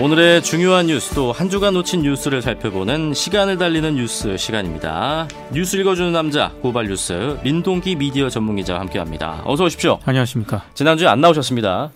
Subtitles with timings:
[0.00, 5.26] 오늘의 중요한 뉴스 또한 주간 놓친 뉴스를 살펴보는 시간을 달리는 뉴스 시간입니다.
[5.52, 9.42] 뉴스 읽어주는 남자 고발 뉴스 민동기 미디어 전문기자와 함께합니다.
[9.44, 9.98] 어서 오십시오.
[10.04, 10.64] 안녕하십니까.
[10.74, 11.90] 지난주에 안 나오셨습니다.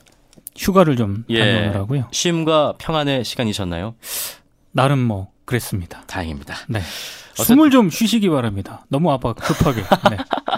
[0.57, 2.09] 휴가를 좀 예, 다녀오느라고요.
[2.11, 3.95] 쉼과 평안의 시간이셨나요?
[4.73, 6.03] 나름 뭐 그랬습니다.
[6.09, 6.57] 다행입니다.
[6.69, 6.81] 네.
[7.35, 8.85] 숨을 좀 쉬시기 바랍니다.
[8.89, 9.83] 너무 아파 급하게.
[10.11, 10.17] 네.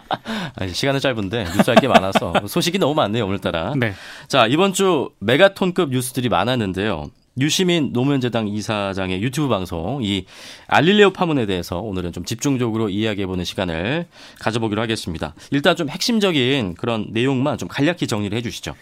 [0.56, 3.74] 아니, 시간은 짧은데 뉴스 할 게 많아서 소식이 너무 많네요 오늘따라.
[3.76, 3.92] 네.
[4.28, 7.10] 자 이번 주 메가톤급 뉴스들이 많았는데요.
[7.40, 10.24] 유시민 노무현재당 이사장의 유튜브 방송 이
[10.68, 14.06] 알릴레오 파문에 대해서 오늘은 좀 집중적으로 이야기해보는 시간을
[14.40, 15.34] 가져보기로 하겠습니다.
[15.50, 18.74] 일단 좀 핵심적인 그런 내용만 좀 간략히 정리를 해주시죠.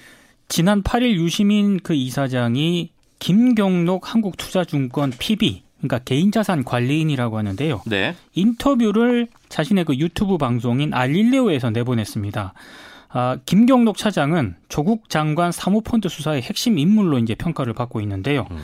[0.48, 7.82] 지난 8일 유시민 그 이사장이 김경록 한국투자증권 PB 그러니까 개인자산 관리인이라고 하는데요.
[7.86, 8.14] 네.
[8.34, 12.52] 인터뷰를 자신의 그 유튜브 방송인 알릴레오에서 내보냈습니다.
[13.12, 18.46] 아, 김경록 차장은 조국 장관 사모펀드 수사의 핵심 인물로 이제 평가를 받고 있는데요.
[18.50, 18.58] 음.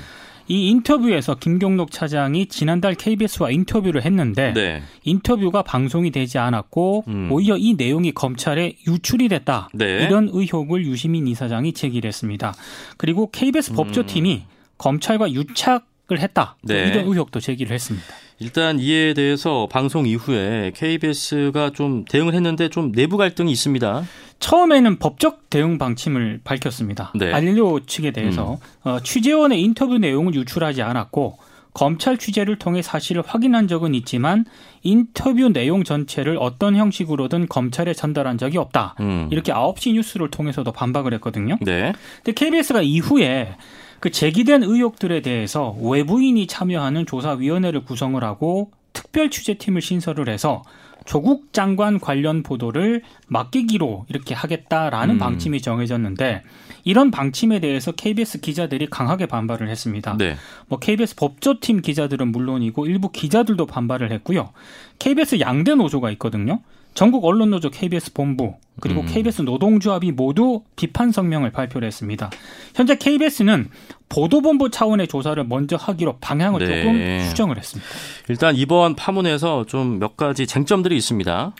[0.50, 4.82] 이 인터뷰에서 김경록 차장이 지난달 KBS와 인터뷰를 했는데 네.
[5.04, 7.28] 인터뷰가 방송이 되지 않았고 음.
[7.30, 9.68] 오히려 이 내용이 검찰에 유출이 됐다.
[9.74, 10.04] 네.
[10.04, 12.54] 이런 의혹을 유시민 이사장이 제기했습니다.
[12.96, 13.76] 그리고 KBS 음.
[13.76, 14.44] 법조팀이
[14.78, 16.56] 검찰과 유착을 했다.
[16.62, 16.88] 네.
[16.88, 18.06] 이런 의혹도 제기를 했습니다.
[18.40, 24.04] 일단 이에 대해서 방송 이후에 KBS가 좀 대응을 했는데 좀 내부 갈등이 있습니다.
[24.40, 27.12] 처음에는 법적 대응 방침을 밝혔습니다.
[27.14, 27.32] 네.
[27.32, 28.88] 알릴리오 측에 대해서 음.
[28.88, 31.38] 어, 취재원의 인터뷰 내용을 유출하지 않았고
[31.74, 34.44] 검찰 취재를 통해 사실을 확인한 적은 있지만
[34.82, 38.96] 인터뷰 내용 전체를 어떤 형식으로든 검찰에 전달한 적이 없다.
[39.00, 39.28] 음.
[39.30, 41.56] 이렇게 9시 뉴스를 통해서도 반박을 했거든요.
[41.60, 41.92] 네.
[42.24, 43.56] 근데 KBS가 이후에
[44.00, 50.64] 그 제기된 의혹들에 대해서 외부인이 참여하는 조사위원회를 구성을 하고 특별 취재팀을 신설을 해서
[51.08, 55.18] 조국 장관 관련 보도를 맡기기로 이렇게 하겠다라는 음.
[55.18, 56.42] 방침이 정해졌는데
[56.84, 60.18] 이런 방침에 대해서 KBS 기자들이 강하게 반발을 했습니다.
[60.18, 60.36] 네.
[60.68, 64.50] 뭐 KBS 법조팀 기자들은 물론이고 일부 기자들도 반발을 했고요.
[64.98, 66.60] KBS 양대 노조가 있거든요.
[66.98, 69.06] 전국 언론노조 KBS 본부 그리고 음.
[69.06, 72.28] KBS 노동조합이 모두 비판 성명을 발표를 했습니다.
[72.74, 73.68] 현재 KBS는
[74.08, 76.82] 보도본부 차원의 조사를 먼저 하기로 방향을 네.
[76.82, 77.88] 조금 수정을 했습니다.
[78.28, 81.52] 일단 이번 파문에서 좀 몇 가지 쟁점들이 있습니다.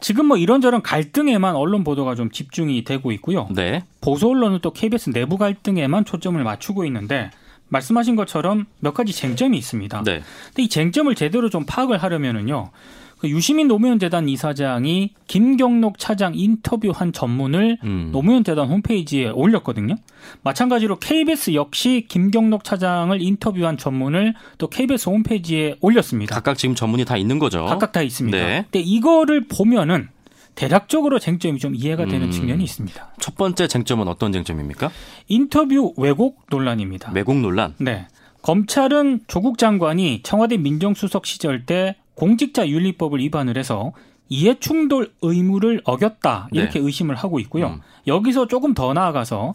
[0.00, 3.46] 지금 뭐 이런저런 갈등에만 언론 보도가 좀 집중이 되고 있고요.
[3.54, 3.84] 네.
[4.00, 7.30] 보수 언론은 또 KBS 내부 갈등에만 초점을 맞추고 있는데
[7.68, 10.02] 말씀하신 것처럼 몇 가지 쟁점이 있습니다.
[10.02, 10.22] 네.
[10.46, 12.72] 근데 이 쟁점을 제대로 좀 파악을 하려면은요.
[13.20, 18.08] 그 유시민 노무현 재단 이사장이 김경록 차장 인터뷰한 전문을 음.
[18.12, 19.96] 노무현 재단 홈페이지에 올렸거든요.
[20.42, 26.34] 마찬가지로 KBS 역시 김경록 차장을 인터뷰한 전문을 또 KBS 홈페이지에 올렸습니다.
[26.34, 27.66] 각각 지금 전문이 다 있는 거죠.
[27.66, 28.36] 각각 다 있습니다.
[28.38, 28.62] 네.
[28.62, 30.08] 근데 이거를 보면은
[30.54, 32.30] 대략적으로 쟁점이 좀 이해가 되는 음.
[32.30, 33.14] 측면이 있습니다.
[33.20, 34.90] 첫 번째 쟁점은 어떤 쟁점입니까?
[35.28, 37.12] 인터뷰 왜곡 논란입니다.
[37.14, 37.74] 왜곡 논란?
[37.78, 38.06] 네.
[38.42, 43.92] 검찰은 조국 장관이 청와대 민정수석 시절 때 공직자 윤리법을 위반을 해서
[44.28, 46.84] 이해 충돌 의무를 어겼다 이렇게 네.
[46.84, 47.66] 의심을 하고 있고요.
[47.68, 47.80] 음.
[48.06, 49.54] 여기서 조금 더 나아가서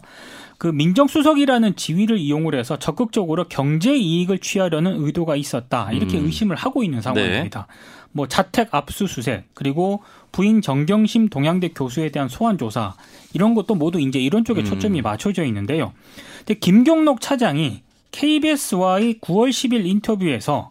[0.58, 6.26] 그 민정수석이라는 지위를 이용을 해서 적극적으로 경제 이익을 취하려는 의도가 있었다 이렇게 음.
[6.26, 7.66] 의심을 하고 있는 상황입니다.
[7.68, 7.74] 네.
[8.12, 10.02] 뭐 자택 압수수색 그리고
[10.32, 12.94] 부인 정경심 동양대 교수에 대한 소환 조사
[13.34, 14.64] 이런 것도 모두 이제 이런 쪽에 음.
[14.64, 15.92] 초점이 맞춰져 있는데요.
[16.38, 20.70] 근데 김경록 차장이 KBS와의 9월 10일 인터뷰에서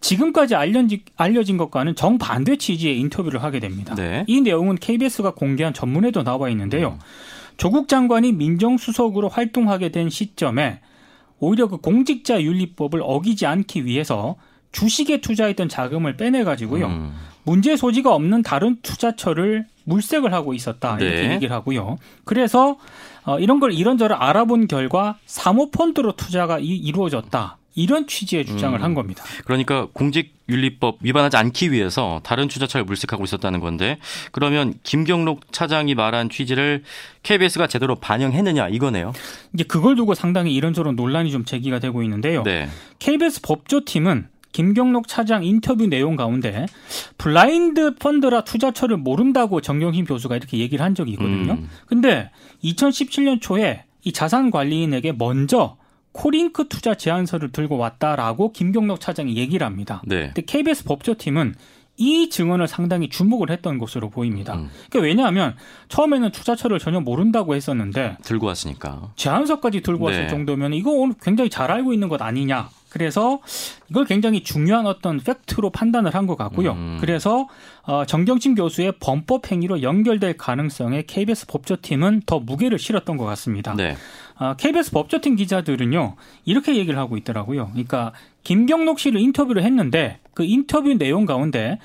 [0.00, 3.94] 지금까지 알려진, 알려진 것과는 정반대 취지의 인터뷰를 하게 됩니다.
[3.94, 4.24] 네.
[4.26, 6.90] 이 내용은 KBS가 공개한 전문에도 나와 있는데요.
[6.90, 6.98] 음.
[7.56, 10.80] 조국 장관이 민정수석으로 활동하게 된 시점에
[11.38, 14.36] 오히려 그 공직자 윤리법을 어기지 않기 위해서
[14.72, 16.86] 주식에 투자했던 자금을 빼내 가지고요.
[16.86, 17.14] 음.
[17.44, 21.34] 문제 소지가 없는 다른 투자처를 물색을 하고 있었다 이렇게 네.
[21.34, 21.98] 얘기를 하고요.
[22.24, 22.78] 그래서
[23.24, 27.58] 어, 이런 걸 이런저런 알아본 결과 사모펀드로 투자가 이, 이루어졌다.
[27.74, 28.84] 이런 취지의 주장을 음.
[28.84, 29.24] 한 겁니다.
[29.44, 33.98] 그러니까 공직윤리법 위반하지 않기 위해서 다른 투자처를 물색하고 있었다는 건데
[34.32, 36.82] 그러면 김경록 차장이 말한 취지를
[37.22, 39.12] KBS가 제대로 반영했느냐 이거네요.
[39.52, 42.42] 이제 그걸 두고 상당히 이런저런 논란이 좀 제기가 되고 있는데요.
[42.44, 42.68] 네.
[43.00, 46.66] KBS 법조팀은 김경록 차장 인터뷰 내용 가운데
[47.18, 51.54] 블라인드 펀드라 투자처를 모른다고 정경심 교수가 이렇게 얘기를 한 적이 있거든요.
[51.54, 51.68] 음.
[51.86, 52.30] 근데
[52.62, 55.76] 2017년 초에 이 자산 관리인에게 먼저
[56.14, 60.00] 코링크 투자 제안서를 들고 왔다라고 김경록 차장이 얘기를 합니다.
[60.06, 60.26] 네.
[60.26, 61.54] 근데 KBS 법조팀은
[61.96, 64.54] 이 증언을 상당히 주목을 했던 것으로 보입니다.
[64.54, 64.70] 음.
[64.90, 65.54] 그러니까 왜냐하면
[65.88, 70.28] 처음에는 투자처를 전혀 모른다고 했었는데 들고 왔으니까 제안서까지 들고 왔을 네.
[70.28, 72.68] 정도면 이거 오늘 굉장히 잘 알고 있는 것 아니냐.
[72.90, 73.40] 그래서
[73.90, 76.72] 이걸 굉장히 중요한 어떤 팩트로 판단을 한 것 같고요.
[76.72, 76.98] 음.
[77.00, 77.48] 그래서
[77.82, 83.74] 어, 정경심 교수의 범법 행위로 연결될 가능성에 KBS 법조팀은 더 무게를 실었던 것 같습니다.
[83.74, 83.96] 네.
[84.58, 87.68] KBS 법조팀 기자들은요 이렇게 얘기를 하고 있더라고요.
[87.72, 91.78] 그러니까 김경록 씨를 인터뷰를 했는데 그 인터뷰 내용 가운데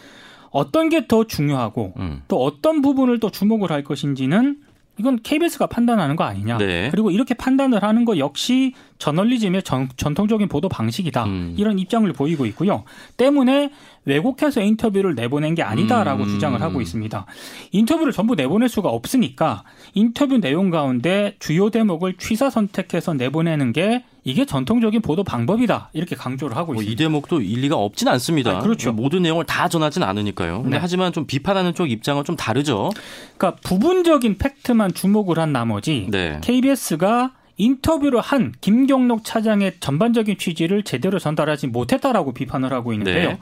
[0.51, 2.23] 어떤 게 더 중요하고 음.
[2.27, 4.57] 또 어떤 부분을 또 주목을 할 것인지는
[4.99, 6.57] 이건 KBS가 판단하는 거 아니냐.
[6.57, 6.89] 네.
[6.91, 11.23] 그리고 이렇게 판단을 하는 거 역시 저널리즘의 전, 통적인 보도 방식이다.
[11.23, 11.55] 음.
[11.57, 12.83] 이런 입장을 보이고 있고요.
[13.15, 13.71] 때문에
[14.05, 16.29] 왜곡해서 인터뷰를 내보낸 게 아니다라고 음.
[16.29, 17.25] 주장을 하고 있습니다.
[17.71, 19.63] 인터뷰를 전부 내보낼 수가 없으니까
[19.93, 26.55] 인터뷰 내용 가운데 주요 대목을 취사 선택해서 내보내는 게 이게 전통적인 보도 방법이다 이렇게 강조를
[26.55, 27.01] 하고 뭐 있습니다.
[27.01, 28.57] 이 대목도 일리가 없진 않습니다.
[28.57, 28.91] 아, 그렇죠.
[28.91, 30.63] 모든 내용을 다 전하진 않으니까요.
[30.63, 30.79] 근데 네.
[30.81, 32.91] 하지만 좀 비판하는 쪽 입장은 좀 다르죠.
[33.37, 36.39] 그러니까 부분적인 팩트만 주목을 한 나머지 네.
[36.41, 43.29] KBS가 인터뷰를 한 김경록 차장의 전반적인 취지를 제대로 전달하지 못했다라고 비판을 하고 있는데요.
[43.31, 43.39] 네.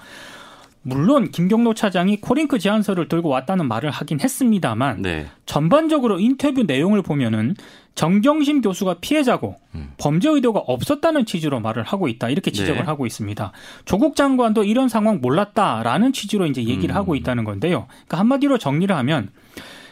[0.82, 5.28] 물론 김경록 차장이 코링크 제안서를 들고 왔다는 말을 하긴 했습니다만 네.
[5.46, 7.56] 전반적으로 인터뷰 내용을 보면은
[7.96, 9.92] 정경심 교수가 피해자고 음.
[9.98, 12.86] 범죄 의도가 없었다는 취지로 말을 하고 있다 이렇게 지적을 네.
[12.86, 13.52] 하고 있습니다.
[13.86, 16.96] 조국 장관도 이런 상황 몰랐다라는 취지로 이제 얘기를 음.
[16.96, 17.88] 하고 있다는 건데요.
[17.90, 19.30] 그러니까 한마디로 정리를 하면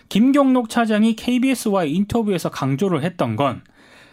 [0.10, 3.64] 김경록 차장이 KBS와의 인터뷰에서 강조를 했던 건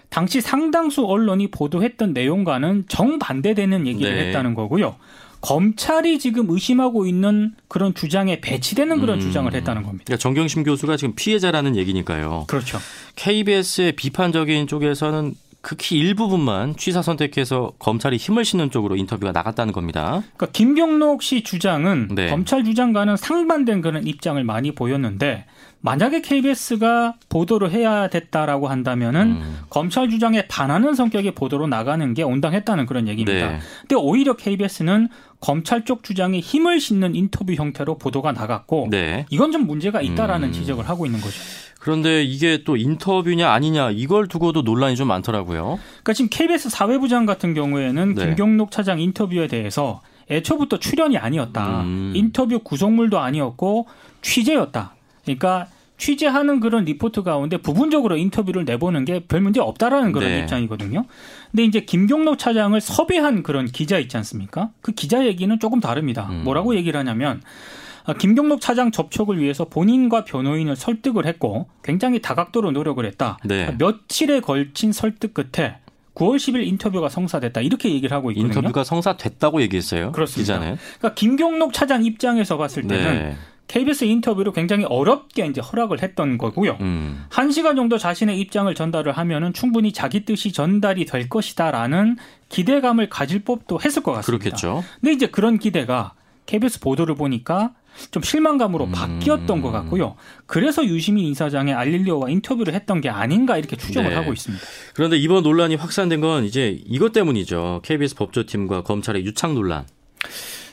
[0.09, 4.27] 당시 상당수 언론이 보도했던 내용과는 정반대되는 얘기를 네.
[4.27, 4.97] 했다는 거고요.
[5.43, 9.21] 검찰이 지금 의심하고 있는 그런 주장에 배치되는 그런 음.
[9.21, 10.05] 주장을 했다는 겁니다.
[10.07, 12.45] 그러니까 정경심 교수가 지금 피해자라는 얘기니까요.
[12.47, 12.79] 그렇죠.
[13.17, 20.23] KBS의 비판적인 쪽에서는 극히 일부분만 취사 선택해서 검찰이 힘을 싣는 쪽으로 인터뷰가 나갔다는 겁니다.
[20.37, 22.29] 그러니까 김경록 씨 주장은 네.
[22.29, 25.47] 검찰 주장과는 상반된 그런 입장을 많이 보였는데
[25.81, 29.59] 만약에 KBS가 보도를 해야 됐다라고 한다면은 음.
[29.69, 33.53] 검찰 주장에 반하는 성격의 보도로 나가는 게 온당했다는 그런 얘기입니다.
[33.53, 33.59] 네.
[33.83, 35.09] 근데 오히려 KBS는
[35.41, 39.27] 검찰 쪽 주장에 힘을 싣는 인터뷰 형태로 보도가 나갔고 네.
[39.31, 40.53] 이건 좀 문제가 있다라는 음.
[40.53, 41.35] 지적을 하고 있는 거죠.
[41.83, 45.81] 그런데 이게 또 인터뷰냐 아니냐 이걸 두고도 논란이 좀 많더라고요.
[45.81, 48.25] 그러니까 지금 KBS 사회부장 같은 경우에는 네.
[48.27, 50.01] 김경록 차장 인터뷰에 대해서
[50.31, 51.81] 애초부터 출연이 아니었다.
[51.81, 52.13] 음.
[52.15, 53.89] 인터뷰 구성물도 아니었고
[54.23, 54.95] 취재였다.
[55.25, 55.67] 그러니까
[55.99, 60.39] 취재하는 그런 리포트 가운데 부분적으로 인터뷰를 내보는 게 별 문제 없다라는 그런 네.
[60.41, 61.05] 입장이거든요.
[61.51, 64.71] 근데 이제 김경록 차장을 섭외한 그런 기자 있지 않습니까?
[64.83, 66.29] 그 기자 얘기는 조금 다릅니다.
[66.31, 66.45] 음.
[66.45, 67.82] 뭐라고 얘기를 하냐면 아,
[68.19, 73.39] 김경록 차장 접촉을 위해서 본인과 변호인을 설득을 했고 굉장히 다각도로 노력을 했다.
[73.45, 73.75] 네.
[73.79, 75.77] 며칠에 걸친 설득 끝에
[76.15, 78.49] 9월 10일 인터뷰가 성사됐다 이렇게 얘기를 하고 있거든요.
[78.49, 80.13] 인터뷰가 성사됐다고 얘기했어요.
[80.13, 80.55] 그렇습니다.
[80.59, 80.77] 기자는.
[80.99, 83.37] 그러니까 김경록 차장 입장에서 봤을 때는 네.
[83.69, 86.77] KBS 인터뷰로 굉장히 어렵게 이제 허락을 했던 거고요.
[86.83, 87.25] 음.
[87.31, 92.19] 한 시간 정도 자신의 입장을 전달을 하면은 충분히 자기 뜻이 전달이 될 것이다라는
[92.51, 94.43] 기대감을 가질 법도 했을 것 같습니다.
[94.45, 94.85] 그렇겠죠.
[95.01, 96.13] 근데 이제 그런 기대가
[96.45, 97.73] KBS 보도를 보니까
[98.11, 98.93] 좀 실망감으로 음.
[98.93, 100.17] 바뀌었던 것 같고요.
[100.47, 104.17] 그래서 유시민 이사장의 알릴리오와 인터뷰를 했던 게 아닌가 이렇게 추정을 네.
[104.17, 104.65] 하고 있습니다.
[104.95, 107.83] 그런데 이번 논란이 확산된 건 이제 이것 때문이죠.
[107.85, 109.87] KBS 법조팀과 검찰의 유착 논란.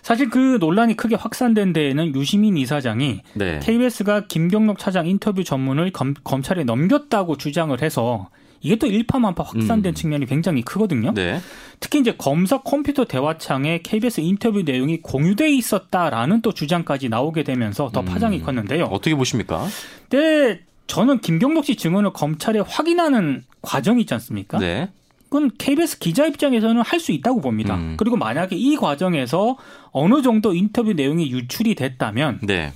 [0.02, 3.60] 사실 그 논란이 크게 확산된 데에는 유시민 이사장이 네.
[3.62, 8.30] KBS가 김경록 차장 인터뷰 전문을 검, 검찰에 넘겼다고 주장을 해서
[8.62, 9.94] 이게 또 일파만파 확산된 음.
[9.94, 11.14] 측면이 굉장히 크거든요.
[11.14, 11.40] 네.
[11.80, 18.02] 특히 이제 검사 컴퓨터 대화창에 KBS 인터뷰 내용이 공유돼 있었다라는 또 주장까지 나오게 되면서 더
[18.02, 18.44] 파장이 음.
[18.44, 18.86] 컸는데요.
[18.86, 19.66] 어떻게 보십니까?
[20.10, 24.58] 네, 저는 김경록 씨 증언을 검찰에 확인하는 과정이 있지 않습니까?
[24.60, 24.90] 네.
[25.30, 27.76] 그건 KBS 기자 입장에서는 할 수 있다고 봅니다.
[27.76, 27.96] 음.
[27.98, 29.56] 그리고 만약에 이 과정에서
[29.92, 32.74] 어느 정도 인터뷰 내용이 유출이 됐다면 네.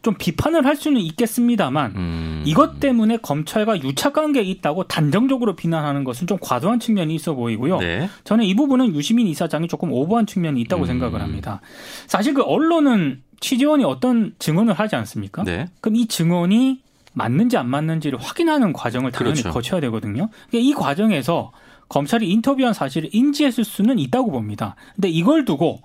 [0.00, 2.42] 좀 비판을 할 수는 있겠습니다만 음.
[2.46, 7.78] 이것 때문에 검찰과 유착 관계에 있다고 단정적으로 비난하는 것은 좀 과도한 측면이 있어 보이고요.
[7.78, 8.08] 네.
[8.24, 10.86] 저는 이 부분은 유시민 이사장이 조금 오버한 측면이 있다고 음.
[10.86, 11.60] 생각을 합니다.
[12.06, 15.44] 사실 그 언론은 취재원이 어떤 증언을 하지 않습니까?
[15.44, 15.66] 네.
[15.82, 16.80] 그럼 이 증언이
[17.18, 19.52] 맞는지 안 맞는지를 확인하는 과정을 당연히 그렇죠.
[19.52, 20.30] 거쳐야 되거든요.
[20.48, 21.52] 그러니까 이 과정에서
[21.88, 24.76] 검찰이 인터뷰한 사실을 인지했을 수는 있다고 봅니다.
[24.94, 25.82] 근데 이걸 두고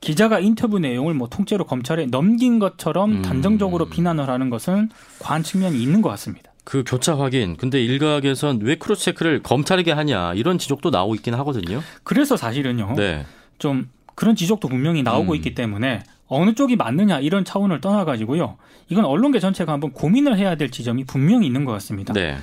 [0.00, 3.22] 기자가 인터뷰 내용을 뭐 통째로 검찰에 넘긴 것처럼 음.
[3.22, 6.50] 단정적으로 비난을 하는 것은 과한 측면이 있는 것 같습니다.
[6.64, 7.56] 그 교차 확인.
[7.56, 11.82] 근데 일각에선 왜 cross check를 검찰에게 하냐 이런 지적도 나오고 있긴 하거든요.
[12.04, 12.94] 그래서 사실은요.
[12.96, 13.26] 네.
[13.58, 15.36] 좀 그런 지적도 분명히 나오고 음.
[15.36, 18.56] 있기 때문에 어느 쪽이 맞느냐 이런 차원을 떠나가지고요.
[18.90, 22.12] 이건 언론계 전체가 한번 고민을 해야 될 지점이 분명히 있는 것 같습니다.
[22.12, 22.36] 네.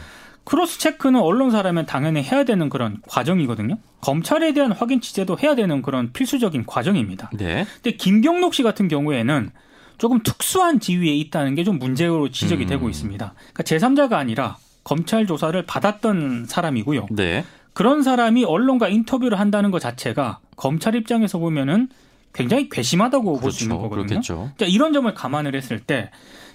[0.45, 3.77] 크로스 체크는 언론사라면 당연히 해야 되는 그런 과정이거든요.
[3.99, 7.29] 검찰에 대한 확인 취재도 해야 되는 그런 필수적인 과정입니다.
[7.33, 7.65] 네.
[7.83, 9.51] 근데 김경록 씨 같은 경우에는
[9.97, 12.69] 조금 특수한 지위에 있다는 게 좀 문제로 지적이 음.
[12.69, 13.33] 되고 있습니다.
[13.53, 17.07] 그러니까 제3자가 아니라 검찰 조사를 받았던 사람이고요.
[17.11, 17.43] 네.
[17.73, 21.89] 그런 사람이 언론과 인터뷰를 한다는 것 자체가 검찰 입장에서 보면은
[22.33, 23.41] 굉장히 괘씸하다고 그렇죠.
[23.41, 24.21] 볼수 있는 거거든요.
[24.21, 26.11] 그러니까 이런 점을 감안을 했을 때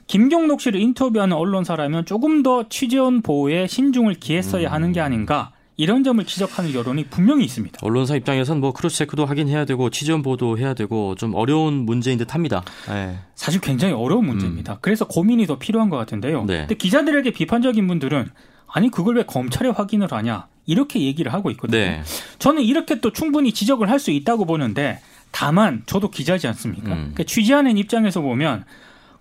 [0.07, 4.73] 김경록 씨를 인터뷰하는 언론사라면 조금 더 취재원 보호에 신중을 기했어야 음.
[4.73, 7.79] 하는 게 아닌가 이런 점을 지적하는 여론이 분명히 있습니다.
[7.83, 12.19] 언론사 입장에선 뭐 cross check도 하긴 해야 되고 취재원 보호도 해야 되고 좀 어려운 문제인
[12.19, 12.63] 듯합니다.
[12.89, 13.19] 네.
[13.35, 14.79] 사실 굉장히 어려운 문제입니다.
[14.83, 16.43] 그래서 고민이 더 필요한 것 같은데요.
[16.43, 16.47] 음.
[16.47, 16.59] 네.
[16.59, 18.31] 근데 기자들에게 비판적인 분들은
[18.67, 21.79] 아니 그걸 왜 검찰에 확인을 하냐 이렇게 얘기를 하고 있거든요.
[21.79, 22.03] 네.
[22.39, 25.01] 저는 이렇게 또 충분히 지적을 할 수 있다고 보는데
[25.33, 26.89] 다만 저도 기자지 않습니까?
[26.93, 26.97] 음.
[26.99, 28.65] 그러니까 취재하는 입장에서 보면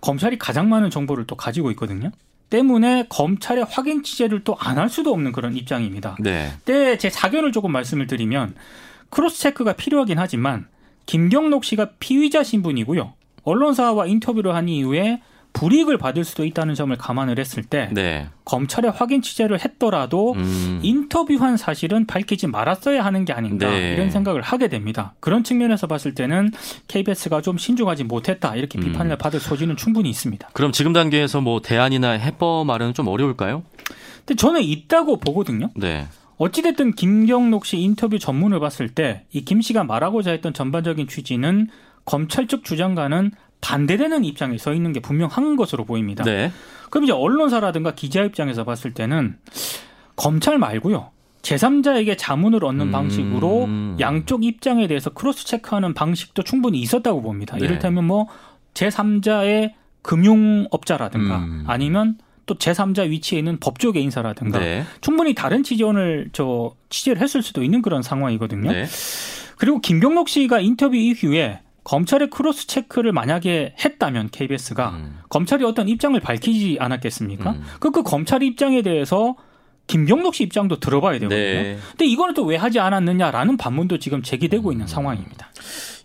[0.00, 2.10] 검찰이 가장 많은 정보를 또 가지고 있거든요.
[2.50, 6.16] 때문에 검찰의 확인 취재를 또 안 할 수도 없는 그런 입장입니다.
[6.20, 6.52] 네.
[6.58, 8.54] 그때 제 사견을 조금 말씀을 드리면
[9.10, 10.66] 크로스 체크가 필요하긴 하지만
[11.06, 13.14] 김경록 씨가 피의자 신분이고요.
[13.44, 15.20] 언론사와 인터뷰를 한 이후에
[15.52, 18.28] 불이익을 받을 수도 있다는 점을 감안을 했을 때 네.
[18.44, 20.80] 검찰에 확인 취재를 했더라도 음.
[20.82, 23.92] 인터뷰한 사실은 밝히지 말았어야 하는 게 아닌가 네.
[23.94, 25.14] 이런 생각을 하게 됩니다.
[25.20, 26.50] 그런 측면에서 봤을 때는
[26.88, 28.84] KBS가 좀 신중하지 못했다 이렇게 음.
[28.84, 30.48] 비판을 받을 소지는 충분히 있습니다.
[30.52, 33.62] 그럼 지금 단계에서 뭐 대안이나 해법 마련은 좀 어려울까요?
[34.24, 35.68] 근데 저는 있다고 보거든요.
[35.76, 36.06] 네.
[36.38, 41.68] 어찌됐든 김경록 씨 인터뷰 전문을 봤을 때 이 김 씨가 말하고자 했던 전반적인 취지는
[42.04, 43.30] 검찰 측 주장과는
[43.62, 46.24] 반대되는 입장에 서 있는 게 분명한 것으로 보입니다.
[46.24, 46.52] 네.
[46.90, 49.38] 그럼 이제 언론사라든가 기자 입장에서 봤을 때는
[50.14, 51.10] 검찰 말고요.
[51.40, 52.92] 제3자에게 자문을 얻는 음.
[52.92, 57.56] 방식으로 양쪽 입장에 대해서 크로스 체크하는 방식도 충분히 있었다고 봅니다.
[57.56, 57.64] 네.
[57.64, 58.28] 이를테면 뭐
[58.74, 61.64] 제3자의 금융업자라든가 음.
[61.66, 64.84] 아니면 또 제3자 위치에 있는 법조계 인사라든가 네.
[65.00, 68.70] 충분히 다른 취재원을 저 취재를 했을 수도 있는 그런 상황이거든요.
[68.70, 68.86] 네.
[69.56, 75.18] 그리고 김경록 씨가 인터뷰 이후에 검찰의 cross check를 만약에 했다면 KBS가 음.
[75.28, 77.50] 검찰이 어떤 입장을 밝히지 않았겠습니까?
[77.52, 77.64] 음.
[77.80, 79.34] 그, 그 검찰 입장에 대해서
[79.88, 81.40] 김경록 씨 입장도 들어봐야 되거든요.
[81.40, 81.78] 네.
[81.90, 84.72] 근데 이거는 또 왜 하지 않았느냐라는 반문도 지금 제기되고 음.
[84.72, 85.48] 있는 상황입니다.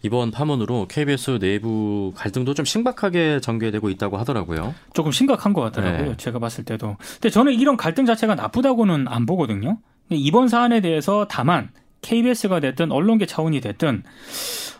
[0.03, 4.73] 이번 파문으로 KBS 내부 갈등도 좀 심각하게 전개되고 있다고 하더라고요.
[4.93, 6.09] 조금 심각한 것 같더라고요.
[6.11, 6.17] 네.
[6.17, 6.97] 제가 봤을 때도.
[7.13, 9.77] 근데 저는 이런 갈등 자체가 나쁘다고는 안 보거든요.
[10.09, 11.69] 이번 사안에 대해서 다만
[12.01, 14.03] KBS가 됐든 언론계 차원이 됐든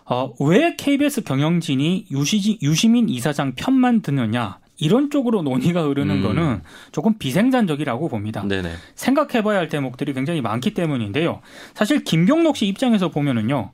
[0.06, 6.24] 어, 왜 KBS 경영진이 유시지, 유시민 이사장 편만 드느냐 이런 쪽으로 논의가 흐르는 음.
[6.24, 8.44] 거는 조금 비생산적이라고 봅니다.
[8.48, 8.74] 네네.
[8.96, 11.42] 생각해봐야 할 대목들이 굉장히 많기 때문인데요.
[11.74, 13.72] 사실 김경록 씨 입장에서 보면은요.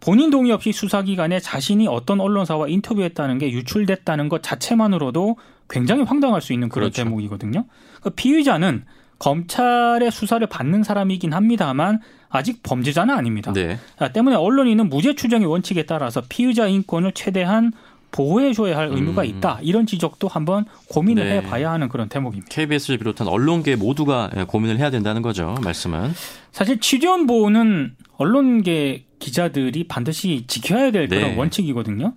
[0.00, 5.36] 본인 동의 없이 수사기관에 자신이 어떤 언론사와 인터뷰했다는 게 유출됐다는 것 자체만으로도
[5.68, 7.04] 굉장히 황당할 수 있는 그런 그렇죠.
[7.04, 7.64] 대목이거든요.
[8.02, 8.84] 그 피의자는
[9.18, 13.52] 검찰의 수사를 받는 사람이긴 합니다만 아직 범죄자는 아닙니다.
[13.52, 13.78] 네.
[13.98, 17.72] 아, 때문에 언론인은 무죄 추정의 원칙에 따라서 피의자 인권을 최대한
[18.10, 19.26] 보호해줘야 할 의무가 음.
[19.26, 19.58] 있다.
[19.62, 21.36] 이런 지적도 한번 고민을 네.
[21.36, 22.48] 해봐야 하는 그런 대목입니다.
[22.48, 25.56] KBS를 비롯한 언론계 모두가 예, 고민을 해야 된다는 거죠.
[25.62, 26.12] 말씀은.
[26.52, 31.18] 사실 취재원 보호는 언론계 기자들이 반드시 지켜야 될 네.
[31.18, 32.14] 그런 원칙이거든요.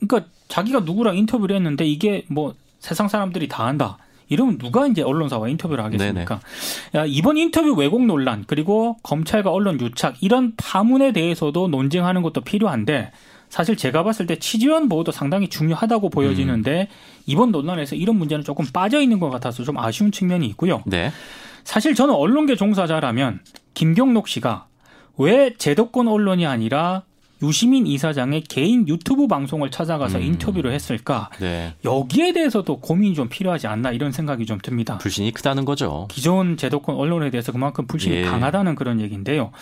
[0.00, 3.98] 그러니까 자기가 누구랑 인터뷰를 했는데 이게 뭐 세상 사람들이 다 한다.
[4.28, 6.40] 이러면 누가 이제 언론사와 인터뷰를 하겠습니까?
[6.94, 13.12] 야, 이번 인터뷰 왜곡 논란 그리고 검찰과 언론 유착 이런 파문에 대해서도 논쟁하는 것도 필요한데
[13.48, 16.88] 사실 제가 봤을 때 취재원 보호도 상당히 중요하다고 보여지는데
[17.26, 20.82] 이번 논란에서 이런 문제는 조금 빠져 있는 것 같아서 좀 아쉬운 측면이 있고요.
[20.86, 21.12] 네.
[21.62, 23.40] 사실 저는 언론계 종사자라면
[23.74, 24.66] 김경록 씨가
[25.18, 27.02] 왜 제도권 언론이 아니라
[27.42, 30.22] 유시민 이사장의 개인 유튜브 방송을 찾아가서 음.
[30.22, 31.30] 인터뷰를 했을까?
[31.38, 31.74] 네.
[31.84, 34.98] 여기에 대해서도 고민이 좀 필요하지 않나 이런 생각이 좀 듭니다.
[34.98, 36.08] 불신이 크다는 거죠.
[36.10, 38.22] 기존 제도권 언론에 대해서 그만큼 불신이 예.
[38.22, 39.52] 강하다는 그런 얘기인데요.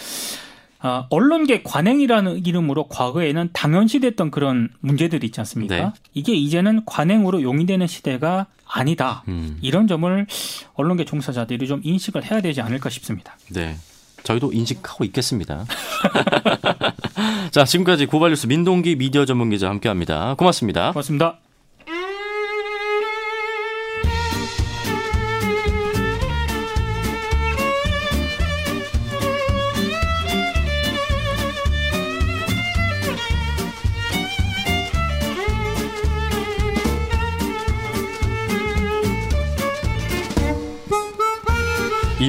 [0.86, 5.76] 아, 언론계 관행이라는 이름으로 과거에는 당연시됐던 그런 문제들이 있지 않습니까?
[5.76, 5.90] 네.
[6.12, 9.24] 이게 이제는 관행으로 용인되는 시대가 아니다.
[9.28, 9.56] 음.
[9.62, 10.26] 이런 점을
[10.74, 13.36] 언론계 종사자들이 좀 인식을 해야 되지 않을까 싶습니다.
[13.54, 13.76] 네.
[14.24, 15.64] 저희도 인식하고 있겠습니다.
[17.52, 20.34] 자, 지금까지 고발뉴스 민동기 미디어 전문 기자 함께 합니다.
[20.36, 20.90] 고맙습니다.
[20.92, 21.38] 고맙습니다.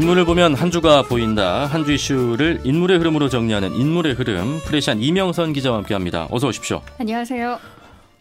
[0.06, 1.66] 인물을 보면 한 주가 보인다.
[1.66, 4.60] 한 주 이슈를 인물의 흐름으로 정리하는 인물의 흐름.
[4.64, 6.28] 프레시안 이명선 기자와 함께합니다.
[6.30, 6.84] 어서 오십시오.
[7.00, 7.60] 안녕하세요.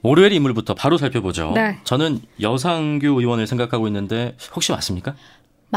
[0.00, 1.52] 월요일 인물부터 바로 살펴보죠.
[1.54, 1.78] 네.
[1.84, 5.14] 저는 여상규 의원을 생각하고 있는데 혹시 맞습니까?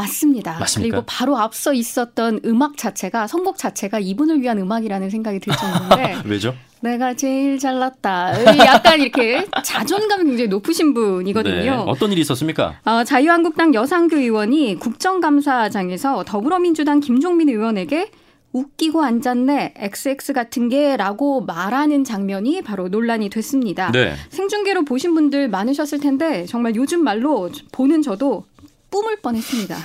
[0.01, 0.59] 맞습니다.
[0.59, 0.95] 맞습니까?
[0.95, 6.53] 그리고 바로 앞서 있었던 음악 자체가 선곡 자체가 이분을 위한 음악이라는 생각이 들 정도인데 왜죠?
[6.81, 8.57] 내가 제일 잘났다.
[8.59, 11.55] 약간 이렇게 자존감이 굉장히 높으신 분이거든요.
[11.55, 11.83] 네.
[11.87, 12.79] 어떤 일이 있었습니까?
[12.85, 18.11] 어, 자유한국당 여상규 의원이 국정감사장에서 더불어민주당 김종민 의원에게
[18.53, 23.91] 웃기고 앉았네 XX 같은 게 라고 말하는 장면이 바로 논란이 됐습니다.
[23.91, 24.13] 네.
[24.29, 28.45] 생중계로 보신 분들 많으셨을 텐데 정말 요즘 말로 보는 저도
[28.89, 29.75] 뿜을 뻔했습니다.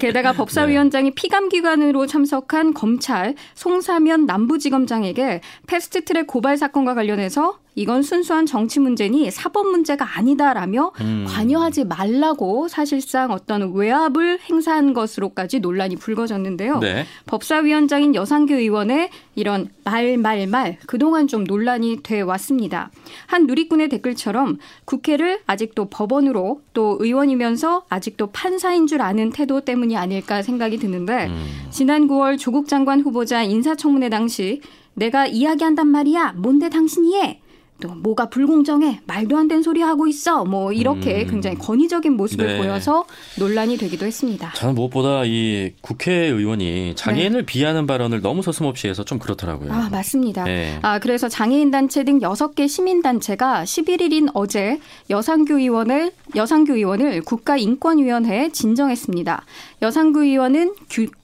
[0.00, 9.30] 게다가 법사위원장이 피감기관으로 참석한 검찰 송사면 남부지검장에게 패스트트랙 고발 사건과 관련해서 이건 순수한 정치 문제니
[9.30, 11.26] 사법 문제가 아니다라며 음.
[11.28, 16.78] 관여하지 말라고 사실상 어떤 외압을 행사한 것으로까지 논란이 불거졌는데요.
[16.78, 17.04] 네.
[17.26, 22.90] 법사위원장인 여상규 의원의 이런 말, 말, 말 그동안 좀 논란이 돼 왔습니다.
[23.26, 24.56] 한 누리꾼의 댓글처럼
[24.86, 31.46] 국회를 아직도 법원으로 또 의원이면서 아직도 판사인 줄 아는 태도 때문이 아닐까 생각이 드는데 음.
[31.68, 34.62] 지난 9월 조국 장관 후보자 인사청문회 당시
[34.94, 36.32] 내가 이야기한단 말이야.
[36.38, 37.42] 뭔데 당신이 해?
[37.80, 41.30] 또 뭐가 불공정해 말도 안 되는 소리 하고 있어 뭐 이렇게 음.
[41.30, 42.58] 굉장히 권위적인 모습을 네.
[42.58, 43.04] 보여서
[43.38, 44.52] 논란이 되기도 했습니다.
[44.54, 47.46] 저는 무엇보다 이 국회의원이 장애인을 네.
[47.46, 49.72] 비하는 발언을 너무 서슴없이 해서 좀 그렇더라고요.
[49.72, 50.44] 아 맞습니다.
[50.44, 50.78] 네.
[50.80, 54.80] 아 그래서 장애인 단체 등 6개 시민 단체가 11일인 어제
[55.10, 59.44] 여상규 의원을 여상규 의원을 국가인권위원회에 진정했습니다.
[59.82, 60.74] 여상구 의원은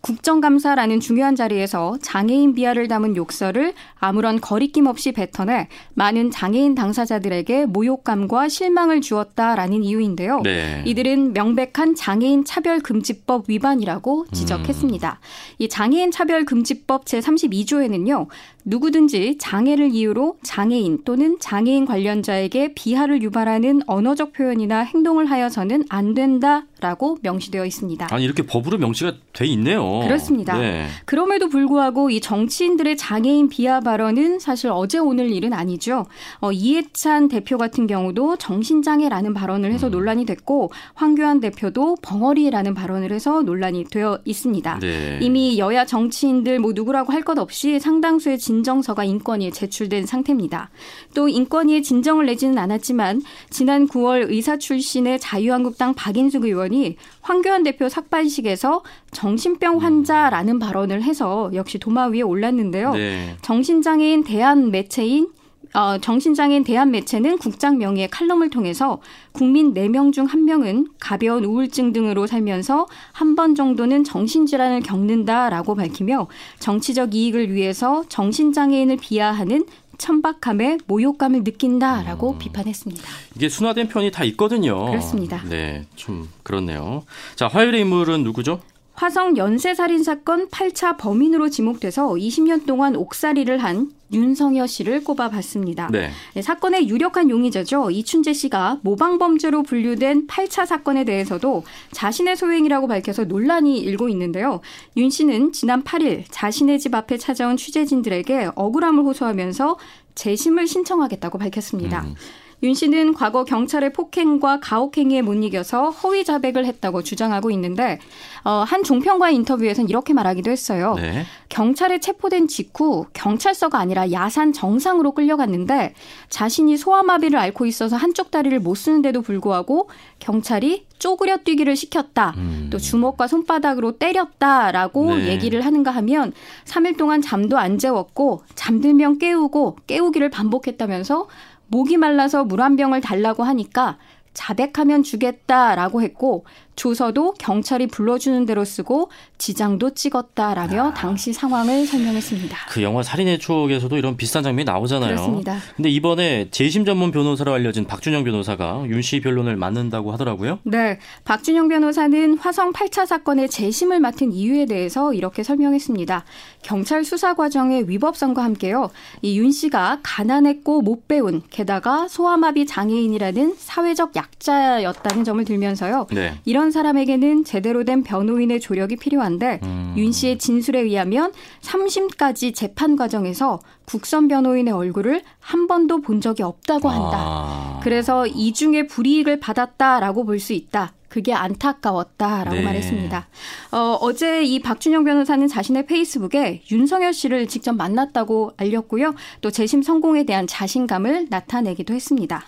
[0.02, 7.66] 국정감사라는 중요한 자리에서 장애인 비하를 담은 욕설을 아무런 거리낌 없이 뱉어내 많은 장 애인 당사자들에게
[7.66, 10.40] 모욕감과 실망을 주었다라는 이유인데요.
[10.42, 10.82] 네.
[10.86, 15.20] 이들은 명백한 장애인 차별 금지법 위반이라고 지적했습니다.
[15.20, 15.54] 음.
[15.58, 18.26] 이 장애인 차별 금지법 제32조에는요.
[18.64, 27.18] 누구든지 장애를 이유로 장애인 또는 장애인 관련자에게 비하를 유발하는 언어적 표현이나 행동을 하여서는 안 된다라고
[27.22, 28.08] 명시되어 있습니다.
[28.10, 30.00] 아니 이렇게 법으로 명시가 돼 있네요.
[30.04, 30.56] 그렇습니다.
[30.58, 30.86] 네.
[31.06, 36.06] 그럼에도 불구하고 이 정치인들의 장애인 비하 발언은 사실 어제 오늘 일은 아니죠.
[36.40, 39.92] 어, 이해찬 대표 같은 경우도 정신장애라는 발언을 해서 음.
[39.92, 44.78] 논란이 됐고 황교안 대표도 벙어리라는 발언을 해서 논란이 되어 있습니다.
[44.80, 45.18] 네.
[45.22, 50.70] 이미 여야 정치인들 뭐 누구라고 할 것 없이 상당수의 진 정서가 인권위에 제출된 상태입니다.
[51.14, 58.82] 또 인권위에 진정을 내지는 않았지만 지난 9월 의사 출신의 자유한국당 박인숙 의원이 황교안 대표 삭발식에서
[59.10, 62.92] 정신병 환자라는 발언을 해서 역시 도마 위에 올랐는데요.
[62.92, 63.36] 네.
[63.42, 65.28] 정신장애인 대한 매체인
[65.74, 69.00] 어, 정신장애인 대한매체는 국장 명의의 칼럼을 통해서
[69.32, 76.26] 국민 4명 중 1명은 가벼운 우울증 등으로 살면서 한 번 정도는 정신질환을 겪는다라고 밝히며
[76.58, 79.64] 정치적 이익을 위해서 정신장애인을 비하하는
[79.96, 82.38] 천박함에 모욕감을 느낀다라고 음.
[82.38, 83.02] 비판했습니다.
[83.36, 84.84] 이게 순화된 편이 다 있거든요.
[84.86, 85.42] 그렇습니다.
[85.48, 87.04] 네, 좀 그렇네요.
[87.36, 88.60] 자, 화요일의 인물은 누구죠?
[88.94, 95.88] 화성 연쇄살인 사건 8차 범인으로 지목돼서 20년 동안 옥살이를 한 윤성여 씨를 꼽아봤습니다.
[95.90, 96.10] 네.
[96.34, 97.90] 네, 사건의 유력한 용의자죠.
[97.90, 104.60] 이춘재 씨가 모방범죄로 분류된 8차 사건에 대해서도 자신의 소행이라고 밝혀서 논란이 일고 있는데요.
[104.96, 109.78] 윤 씨는 지난 8일 자신의 집 앞에 찾아온 취재진들에게 억울함을 호소하면서
[110.14, 112.02] 재심을 신청하겠다고 밝혔습니다.
[112.02, 112.14] 음.
[112.62, 117.98] 윤 씨는 과거 경찰의 폭행과 가혹행위에 못 이겨서 허위 자백을 했다고 주장하고 있는데
[118.44, 120.94] 어, 한 종편과의 인터뷰에서는 이렇게 말하기도 했어요.
[120.96, 121.24] 네.
[121.48, 125.94] 경찰에 체포된 직후 경찰서가 아니라 야산 정상으로 끌려갔는데
[126.28, 129.88] 자신이 소아마비를 앓고 있어서 한쪽 다리를 못 쓰는데도 불구하고
[130.20, 132.34] 경찰이 쪼그려 뛰기를 시켰다.
[132.36, 132.68] 음.
[132.70, 135.28] 또 주먹과 손바닥으로 때렸다라고 네.
[135.28, 136.32] 얘기를 하는가 하면
[136.64, 141.26] 3일 동안 잠도 안 재웠고 잠들면 깨우고 깨우기를 반복했다면서
[141.72, 143.98] 목이 말라서 물 한 병을 달라고 하니까
[144.34, 146.44] 자백하면 주겠다라고 했고
[146.76, 150.94] 조서도 경찰이 불러주는 대로 쓰고 지장도 찍었다라며 아.
[150.94, 152.56] 당시 상황을 설명했습니다.
[152.70, 155.10] 그 영화 살인의 추억에서도 이런 비슷한 장면이 나오잖아요.
[155.10, 155.58] 그렇습니다.
[155.76, 160.60] 근데 이번에 재심 전문 변호사로 알려진 박준영 변호사가 윤 씨 변론을 맡는다고 하더라고요.
[160.62, 160.98] 네.
[161.24, 166.24] 박준영 변호사는 화성 8차 사건의 재심을 맡은 이유에 대해서 이렇게 설명했습니다.
[166.62, 168.90] 경찰 수사 과정의 위법성과 함께요.
[169.22, 176.06] 이 윤 씨가 가난했고 못 배운 게다가 소아마비 장애인이라는 사회적 약자였다는 점을 들면서요.
[176.12, 176.34] 네.
[176.44, 179.94] 이런 사람에게는 제대로 된 변호인의 조력이 필요한데 음.
[179.96, 186.88] 윤 씨의 진술에 의하면 3심까지 재판 과정에서 국선 변호인의 얼굴을 한 번도 본 적이 없다고
[186.88, 187.18] 한다.
[187.18, 187.80] 아.
[187.82, 190.92] 그래서 이중에 불이익을 받았다라고 볼 수 있다.
[191.12, 192.62] 그게 안타까웠다라고 네.
[192.62, 193.28] 말했습니다.
[193.72, 199.14] 어, 어제 이 박준영 변호사는 자신의 페이스북에 윤석열 씨를 직접 만났다고 알렸고요.
[199.42, 202.42] 또 재심 성공에 대한 자신감을 나타내기도 했습니다.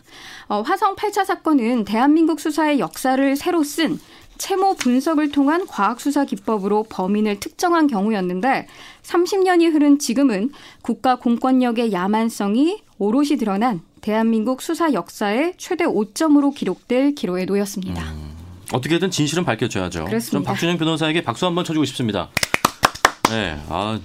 [0.48, 4.00] 어, 화성 8차 사건은 대한민국 수사의 역사를 새로 쓴
[4.38, 8.66] 채모 분석을 통한 과학수사 기법으로 범인을 특정한 경우였는데
[9.03, 10.50] 30년이 흐른 지금은
[10.81, 18.03] 국가 공권력의 야만성이 오롯이 드러난 대한민국 수사 역사의 최대 5점으로 기록될 기로에 놓였습니다.
[18.12, 18.34] 음.
[18.74, 20.04] 어떻게든 진실은 밝혀줘야죠.
[20.04, 20.30] 그렇습니다.
[20.32, 22.28] 좀 박준영 변호사에게 박수 한번 쳐주고 싶습니다.
[23.30, 23.56] 네.
[23.68, 23.98] 아.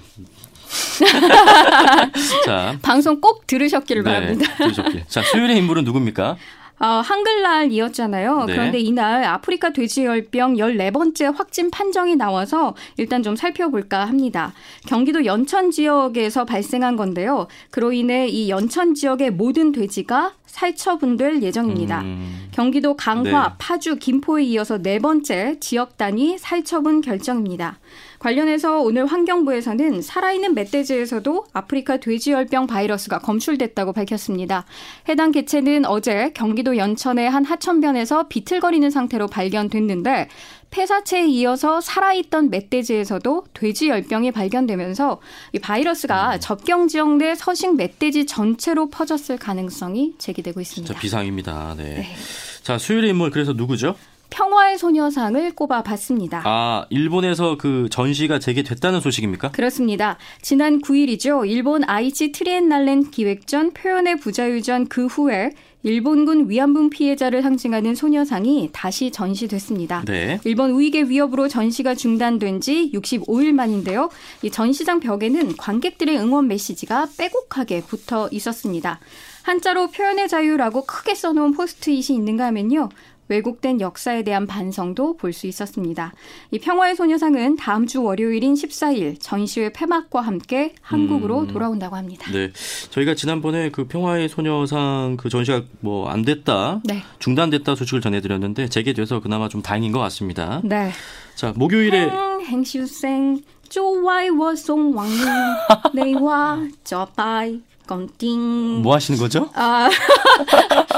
[2.45, 2.77] 자.
[2.81, 4.55] 방송 꼭 들으셨기를 네, 바랍니다.
[4.57, 5.05] 들으셨길.
[5.07, 6.37] 자, 수요일의 인물은 누굽니까?
[6.79, 8.45] 어, 한글날이었잖아요.
[8.45, 8.53] 네.
[8.53, 14.53] 그런데 이날 아프리카 돼지열병 14번째 확진 판정이 나와서 일단 좀 살펴볼까 합니다.
[14.87, 17.47] 경기도 연천 지역에서 발생한 건데요.
[17.69, 22.01] 그로 인해 이 연천 지역의 모든 돼지가 살처분될 예정입니다.
[22.01, 22.49] 음.
[22.51, 23.55] 경기도 강화, 네.
[23.59, 27.79] 파주, 김포에 이어서 네 번째 지역 단위 살처분 결정입니다.
[28.19, 34.65] 관련해서 오늘 환경부에서는 살아있는 멧돼지에서도 아프리카 돼지열병 바이러스가 검출됐다고 밝혔습니다.
[35.07, 40.27] 해당 개체는 어제 경기도 연천의 한 하천변에서 비틀거리는 상태로 발견됐는데
[40.69, 45.19] 폐사체에 이어서 살아있던 멧돼지에서도 돼지 열병이 발견되면서
[45.53, 46.39] 이 바이러스가 음.
[46.39, 50.99] 접경 지역 내 서식 멧돼지 전체로 퍼졌을 가능성이 제기되고 있습니다.
[50.99, 51.73] 비상입니다.
[51.75, 51.83] 네.
[51.95, 52.15] 네.
[52.61, 53.95] 자, 수요일의 인물 그래서 누구죠?
[54.29, 56.43] 평화의 소녀상을 꼽아봤습니다.
[56.45, 59.51] 아, 일본에서 그 전시가 재개됐다는 소식입니까?
[59.51, 60.17] 그렇습니다.
[60.41, 61.49] 지난 9일이죠.
[61.49, 70.03] 일본 아이치 트리엔날렌 기획전 표현의 부자유전 그 후에 일본군 위안부 피해자를 상징하는 소녀상이 다시 전시됐습니다.
[70.05, 70.39] 네.
[70.43, 74.09] 일본 우익의 위협으로 전시가 중단된 지 65일 만인데요.
[74.41, 78.99] 이 전시장 벽에는 관객들의 응원 메시지가 빼곡하게 붙어 있었습니다.
[79.43, 82.89] 한자로 표현의 자유라고 크게 써놓은 포스트잇이 있는가 하면요.
[83.29, 86.11] 왜곡된 역사에 대한 반성도 볼 수 있었습니다.
[86.51, 91.47] 이 평화의 소녀상은 다음 주 월요일인 14일 전시회 폐막과 함께 한국으로 음.
[91.47, 92.29] 돌아온다고 합니다.
[92.31, 92.51] 네.
[92.89, 97.03] 저희가 지난번에 그 평화의 소녀상 그 전시가 뭐 안 됐다, 네.
[97.19, 100.59] 중단됐다 소식을 전해드렸는데 재개돼서 그나마 좀 다행인 것 같습니다.
[100.63, 100.91] 네.
[101.35, 102.09] 자, 목요일에
[102.47, 105.07] 행시생 쪼와이워 송왕
[105.93, 109.49] 네와 저바이 건띵 뭐 하시는 거죠?
[109.53, 109.89] 아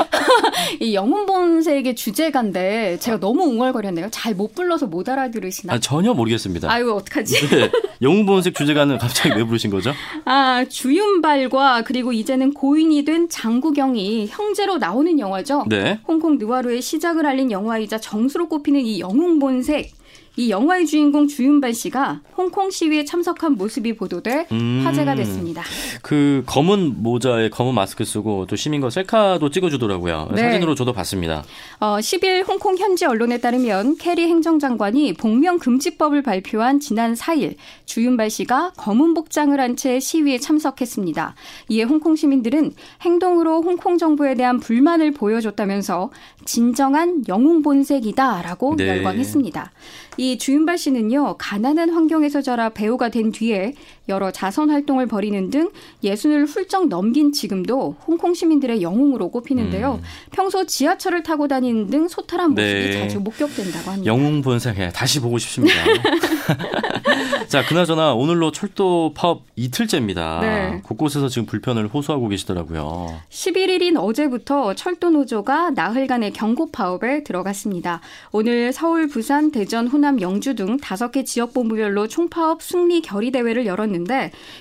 [0.80, 4.10] 이 영혼 본색의 주제가인데 제가 너무 웅얼거렸네요.
[4.12, 5.74] 잘 못 불러서 못 알아들으시나?
[5.74, 6.72] 아, 전혀 모르겠습니다.
[6.72, 7.48] 아유, 어떡하지?
[7.50, 7.70] 네.
[8.02, 9.92] 영혼 본색 주제가는 갑자기 왜 부르신 거죠?
[10.26, 15.66] 아, 주윤발과 그리고 이제는 고인이 된 장구경이 형제로 나오는 영화죠.
[15.68, 16.00] 네.
[16.08, 19.92] 홍콩 느와르의 시작을 알린 영화이자 정수로 꼽히는 이 영웅 본색
[20.38, 25.62] 이 영화의 주인공 주윤발 씨가 홍콩 시위에 참석한 모습이 보도돼 음, 화제가 됐습니다.
[26.02, 30.30] 그 검은 모자에 검은 마스크 쓰고 또 시민과 셀카도 찍어주더라고요.
[30.34, 30.42] 네.
[30.44, 31.44] 사진으로 저도 봤습니다.
[31.80, 38.74] 어, 10일 홍콩 현지 언론에 따르면 캐리 행정장관이 복면 금지법을 발표한 지난 4일 주윤발 씨가
[38.78, 41.34] 검은 복장을 한 채 시위에 참석했습니다.
[41.70, 46.12] 이에 홍콩 시민들은 행동으로 홍콩 정부에 대한 불만을 보여줬다면서
[46.46, 48.88] 진정한 영웅 본색이다라고 네.
[48.90, 49.72] 열광했습니다.
[50.18, 53.74] 이 주윤발 씨는요, 가난한 환경에서 자라 배우가 된 뒤에
[54.12, 55.72] 여러 자선 활동을 벌이는 등
[56.04, 60.00] 예순을 훌쩍 넘긴 지금도 홍콩 시민들의 영웅으로 꼽히는데요.
[60.02, 60.04] 음.
[60.32, 62.92] 평소 지하철을 타고 다니는 등 소탈한 모습이 네.
[63.00, 64.06] 자주 목격된다고 합니다.
[64.06, 65.76] 영웅 본색 다시 보고 싶습니다.
[67.48, 70.40] 자, 그나저나 오늘로 철도 파업 이틀째입니다.
[70.42, 70.82] 네.
[70.84, 73.20] 곳곳에서 지금 불편을 호소하고 계시더라고요.
[73.30, 78.00] 11일인 어제부터 철도 노조가 나흘간의 경고 파업에 들어갔습니다.
[78.32, 83.66] 오늘 서울, 부산, 대전, 호남, 영주 등 다섯 개 지역 본부별로 총파업 승리 결의 대회를
[83.66, 84.01] 열었는데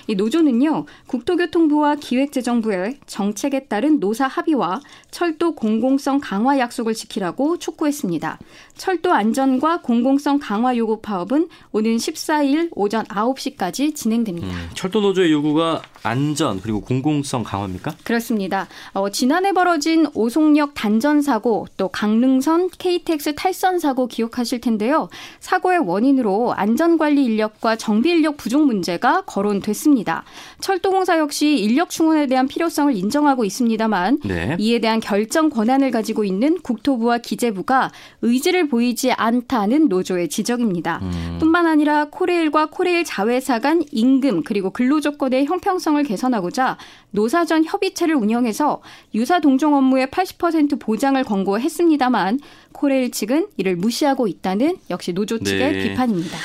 [0.07, 0.85] 이 노조는요.
[1.07, 8.39] 국토교통부와 기획재정부의 정책에 따른 노사 합의와 철도 공공성 강화 약속을 지키라고 촉구했습니다.
[8.75, 14.47] 철도 안전과 공공성 강화 요구 파업은 오는 14일 오전 9시까지 진행됩니다.
[14.47, 17.95] 음, 철도 노조의 요구가 안전 그리고 공공성 강화입니까?
[18.03, 18.67] 그렇습니다.
[18.93, 25.09] 어, 지난해 벌어진 오송역 단전 사고 또 강릉선 KTX 탈선 사고 기억하실 텐데요.
[25.39, 30.23] 사고의 원인으로 안전관리 인력과 정비 인력 부족 문제가 거론됐습니다.
[30.59, 34.55] 철도공사 역시 인력 충원에 대한 필요성을 인정하고 있습니다만 네.
[34.59, 40.99] 이에 대한 결정 권한을 가지고 있는 국토부와 기재부가 의지를 보이지 않다는 노조의 지적입니다.
[41.01, 41.37] 음.
[41.39, 46.77] 뿐만 아니라 코레일과 코레일 자회사 간 임금 그리고 근로 조건의 형평성을 개선하고자
[47.11, 48.81] 노사전 협의체를 운영해서
[49.15, 52.39] 유사 동종 업무의 80% 보장을 권고했습니다만
[52.71, 55.83] 코레일 측은 이를 무시하고 있다는 역시 노조 측의 네.
[55.83, 56.37] 비판입니다.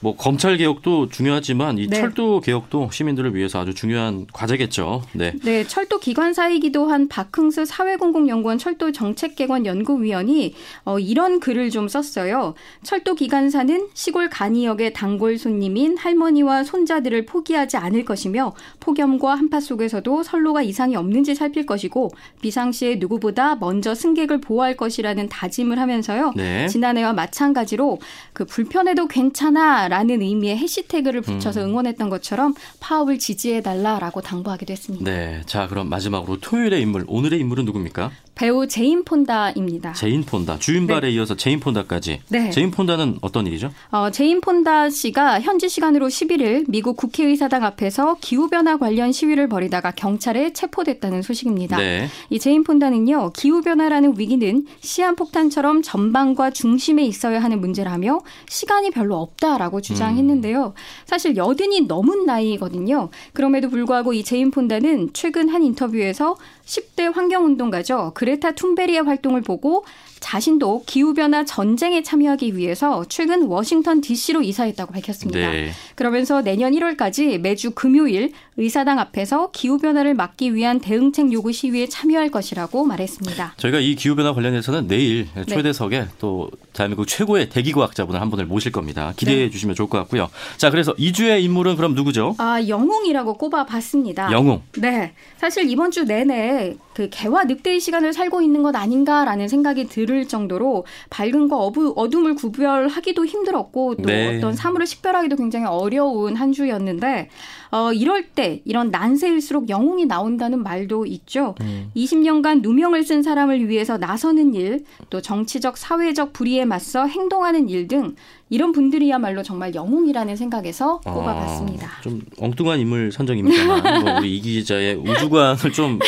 [0.00, 1.96] 뭐 검찰 개혁도 중요하지만 이 네.
[1.96, 5.02] 철도 개혁도 시민들을 위해서 아주 중요한 과제겠죠.
[5.12, 5.32] 네.
[5.42, 10.54] 네, 철도 기관사이기도 한 박흥수 사회공공연구원 철도 정책개관 연구위원이
[10.84, 12.54] 어, 이런 글을 좀 썼어요.
[12.82, 20.62] 철도 기관사는 시골 간이역의 단골 손님인 할머니와 손자들을 포기하지 않을 것이며 폭염과 한파 속에서도 선로가
[20.62, 22.10] 이상이 없는지 살필 것이고
[22.42, 26.32] 비상시에 누구보다 먼저 승객을 보호할 것이라는 다짐을 하면서요.
[26.36, 26.68] 네.
[26.68, 27.98] 지난해와 마찬가지로
[28.32, 31.70] 그 불편해도 괜찮아 라는 의미의 해시태그를 붙여서 음.
[31.70, 35.04] 응원했던 것처럼 파업을 지지해 달라라고 당부하기도 했습니다.
[35.10, 35.42] 네.
[35.46, 38.10] 자, 그럼 마지막으로 토요일의 인물, 오늘의 인물은 누굽니까?
[38.36, 39.94] 배우 제인 폰다입니다.
[39.94, 40.58] 제인 폰다.
[40.58, 41.14] 주윤발에 네.
[41.14, 42.20] 이어서 제인 폰다까지.
[42.28, 42.50] 네.
[42.50, 43.70] 제인 폰다는 어떤 일이죠?
[43.90, 49.90] 어, 제인 폰다 씨가 현지 시간으로 11일 미국 국회의사당 앞에서 기후 변화 관련 시위를 벌이다가
[49.92, 51.78] 경찰에 체포됐다는 소식입니다.
[51.78, 52.08] 네.
[52.28, 58.20] 이 제인 폰다는요, 기후 변화라는 위기는 시한 폭탄처럼 전방과 중심에 있어야 하는 문제라며
[58.50, 60.74] 시간이 별로 없다라고 주장했는데요.
[61.06, 63.08] 사실 여든이 넘은 나이거든요.
[63.32, 66.36] 그럼에도 불구하고 이 제인 폰다는 최근 한 인터뷰에서
[66.66, 68.12] 10대 환경운동가죠.
[68.14, 69.84] 그레타 툰베리의 활동을 보고
[70.20, 75.50] 자신도 기후변화 전쟁에 참여하기 위해서 최근 워싱턴 DC로 이사했다고 밝혔습니다.
[75.50, 75.70] 네.
[75.94, 82.84] 그러면서 내년 1월까지 매주 금요일 의사당 앞에서 기후변화를 막기 위한 대응책 요구 시위에 참여할 것이라고
[82.84, 83.54] 말했습니다.
[83.56, 85.44] 저희가 이 기후변화 관련해서는 내일 네.
[85.44, 86.06] 초대석에 네.
[86.18, 89.12] 또 대한민국 최고의 대기과학자분을 한 분을 모실 겁니다.
[89.16, 89.50] 기대해 네.
[89.50, 90.28] 주시면 좋을 것 같고요.
[90.56, 92.34] 자, 그래서 2주의 인물은 그럼 누구죠?
[92.38, 94.32] 아, 영웅이라고 꼽아봤습니다.
[94.32, 94.62] 영웅.
[94.78, 95.12] 네.
[95.36, 100.86] 사실 이번 주 내내 그 개화 늑대의 시간을 살고 있는 것 아닌가라는 생각이 들을 정도로
[101.10, 104.38] 밝은과 어부, 어둠을 구별하기도 힘들었고 또 네.
[104.38, 107.28] 어떤 사물을 식별하기도 굉장히 어려운 한 주였는데
[107.76, 111.54] 어, 이럴 때 이런 난세일수록 영웅이 나온다는 말도 있죠.
[111.60, 111.90] 음.
[111.94, 118.16] 20년간 누명을 쓴 사람을 위해서 나서는 일, 또 정치적 사회적 불의에 맞서 행동하는 일 등
[118.48, 121.86] 이런 분들이야말로 정말 영웅이라는 생각에서 아, 꼽아봤습니다.
[121.86, 125.98] 아, 좀 엉뚱한 인물 선정입니다만 뭐 우리 이 기자의 우주관을 좀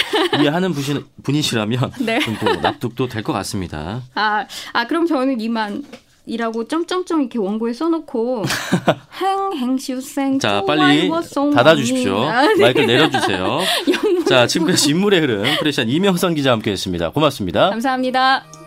[0.40, 0.72] 이해하는
[1.22, 2.18] 분이시라면 네.
[2.20, 4.02] 좀뭐 납득도 될 것 같습니다.
[4.14, 5.84] 아, 아 그럼 저는 이만
[6.28, 8.44] 이라고 점점점 이렇게 원고에 써놓고
[9.56, 11.10] 행행시우생 자 빨리
[11.54, 12.16] 닫아주십시오.
[12.22, 12.54] 아, 네.
[12.60, 13.60] 마이크 내려주세요.
[14.28, 17.10] 자 지금까지 인물의 흐름 프레시안 이명선 기자 함께했습니다.
[17.10, 17.70] 고맙습니다.
[17.70, 18.57] 감사합니다.